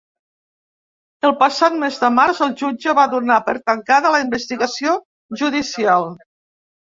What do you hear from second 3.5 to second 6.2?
tancada la investigació judicial.